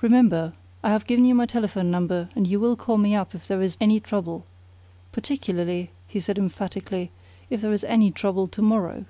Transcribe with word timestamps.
"Remember, 0.00 0.54
I 0.82 0.90
have 0.90 1.06
given 1.06 1.24
you 1.24 1.32
my 1.32 1.46
telephone 1.46 1.88
number 1.88 2.30
and 2.34 2.48
you 2.48 2.58
will 2.58 2.74
call 2.74 2.98
me 2.98 3.14
up 3.14 3.32
if 3.32 3.46
there 3.46 3.62
is 3.62 3.76
any 3.80 4.00
trouble. 4.00 4.44
Particularly," 5.12 5.92
he 6.08 6.18
said 6.18 6.36
emphatically, 6.36 7.12
"if 7.48 7.60
there 7.62 7.72
is 7.72 7.84
any 7.84 8.10
trouble 8.10 8.48
to 8.48 8.60
morrow." 8.62 9.04